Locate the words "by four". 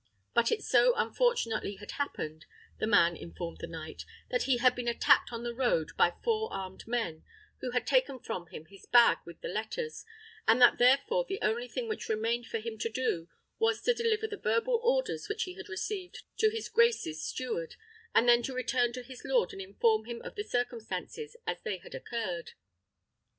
5.95-6.51